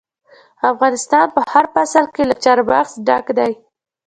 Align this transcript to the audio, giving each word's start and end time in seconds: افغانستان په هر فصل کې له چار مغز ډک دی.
افغانستان 0.71 1.25
په 1.35 1.41
هر 1.53 1.65
فصل 1.73 2.05
کې 2.13 2.23
له 2.29 2.35
چار 2.43 2.59
مغز 2.69 2.93
ډک 3.07 3.25
دی. 3.37 3.51